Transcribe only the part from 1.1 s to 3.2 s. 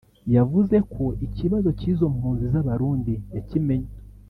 ikibazo cy’izo mpunzi z’Abarundi